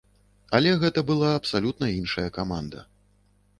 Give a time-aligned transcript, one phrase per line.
[0.59, 2.79] Але гэта была абсалютна іншая каманда.